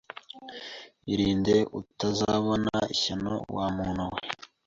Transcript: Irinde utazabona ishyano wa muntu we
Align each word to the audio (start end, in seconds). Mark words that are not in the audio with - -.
Irinde 1.13 1.55
utazabona 1.79 2.75
ishyano 2.93 3.33
wa 3.55 3.65
muntu 3.75 4.03
we 4.13 4.19